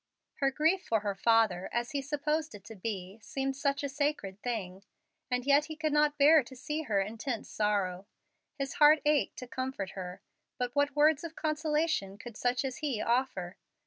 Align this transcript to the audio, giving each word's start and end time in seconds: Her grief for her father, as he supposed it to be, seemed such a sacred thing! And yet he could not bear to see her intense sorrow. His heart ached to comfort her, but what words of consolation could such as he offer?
Her 0.37 0.49
grief 0.49 0.83
for 0.83 1.01
her 1.01 1.13
father, 1.13 1.69
as 1.71 1.91
he 1.91 2.01
supposed 2.01 2.55
it 2.55 2.63
to 2.63 2.75
be, 2.75 3.19
seemed 3.21 3.55
such 3.55 3.83
a 3.83 3.87
sacred 3.87 4.41
thing! 4.41 4.81
And 5.29 5.45
yet 5.45 5.65
he 5.65 5.75
could 5.75 5.93
not 5.93 6.17
bear 6.17 6.41
to 6.41 6.55
see 6.55 6.81
her 6.81 6.99
intense 6.99 7.47
sorrow. 7.51 8.07
His 8.57 8.73
heart 8.81 9.03
ached 9.05 9.37
to 9.37 9.47
comfort 9.47 9.91
her, 9.91 10.23
but 10.57 10.73
what 10.75 10.95
words 10.95 11.23
of 11.23 11.35
consolation 11.35 12.17
could 12.17 12.35
such 12.35 12.65
as 12.65 12.77
he 12.77 12.99
offer? 12.99 13.57